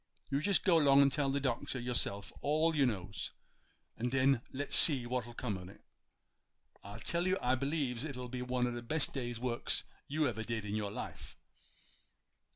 [0.31, 3.33] You just go 'long and tell de Doctor yo'self all you knows,
[3.95, 5.79] and den let's see what'll come on't.
[6.83, 10.41] I tell you I b'lieves it'll be one o' the best day's works you ever
[10.43, 11.37] did in your life.